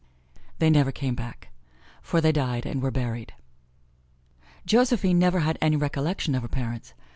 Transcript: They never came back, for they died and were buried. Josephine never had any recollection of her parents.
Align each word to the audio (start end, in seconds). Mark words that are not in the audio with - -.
They 0.57 0.71
never 0.71 0.91
came 0.91 1.13
back, 1.13 1.49
for 2.01 2.21
they 2.21 2.31
died 2.31 2.65
and 2.65 2.81
were 2.81 2.89
buried. 2.89 3.35
Josephine 4.65 5.19
never 5.19 5.41
had 5.41 5.59
any 5.61 5.75
recollection 5.75 6.33
of 6.33 6.41
her 6.41 6.47
parents. 6.47 6.95